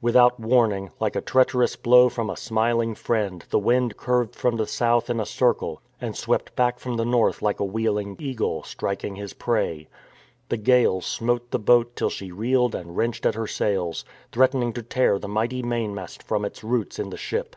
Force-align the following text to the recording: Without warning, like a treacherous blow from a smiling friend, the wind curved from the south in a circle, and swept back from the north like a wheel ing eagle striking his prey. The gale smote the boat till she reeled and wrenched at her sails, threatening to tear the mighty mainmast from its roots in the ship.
Without 0.00 0.38
warning, 0.38 0.92
like 1.00 1.16
a 1.16 1.20
treacherous 1.20 1.74
blow 1.74 2.08
from 2.08 2.30
a 2.30 2.36
smiling 2.36 2.94
friend, 2.94 3.44
the 3.50 3.58
wind 3.58 3.96
curved 3.96 4.36
from 4.36 4.54
the 4.56 4.64
south 4.68 5.10
in 5.10 5.18
a 5.18 5.26
circle, 5.26 5.82
and 6.00 6.16
swept 6.16 6.54
back 6.54 6.78
from 6.78 6.96
the 6.96 7.04
north 7.04 7.42
like 7.42 7.58
a 7.58 7.64
wheel 7.64 7.98
ing 7.98 8.14
eagle 8.20 8.62
striking 8.62 9.16
his 9.16 9.32
prey. 9.32 9.88
The 10.48 10.58
gale 10.58 11.00
smote 11.00 11.50
the 11.50 11.58
boat 11.58 11.96
till 11.96 12.08
she 12.08 12.30
reeled 12.30 12.72
and 12.76 12.96
wrenched 12.96 13.26
at 13.26 13.34
her 13.34 13.48
sails, 13.48 14.04
threatening 14.30 14.72
to 14.74 14.82
tear 14.84 15.18
the 15.18 15.26
mighty 15.26 15.60
mainmast 15.60 16.22
from 16.22 16.44
its 16.44 16.62
roots 16.62 17.00
in 17.00 17.10
the 17.10 17.16
ship. 17.18 17.56